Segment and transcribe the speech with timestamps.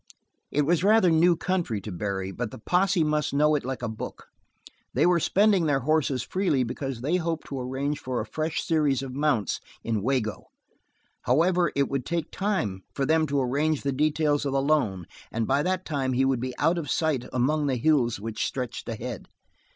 [0.49, 3.87] It was rather new country to Barry, but the posse must know it like a
[3.87, 4.29] book.
[4.95, 9.03] They were spending their horses freely because they hoped to arrange for a fresh series
[9.03, 10.47] of mounts in Wago.
[11.21, 15.05] However, it would take some time for them to arrange the details of the loan,
[15.31, 18.89] and by that time he would be out of sight among the hills which stretched
[18.89, 19.29] ahead.